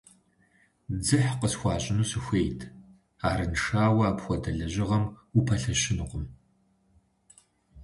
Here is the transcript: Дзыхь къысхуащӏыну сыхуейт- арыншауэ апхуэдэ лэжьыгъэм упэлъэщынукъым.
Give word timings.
Дзыхь 1.01 1.33
къысхуащӏыну 1.39 2.09
сыхуейт- 2.11 2.59
арыншауэ 3.27 4.03
апхуэдэ 4.11 4.51
лэжьыгъэм 4.57 5.03
упэлъэщынукъым. 5.37 6.25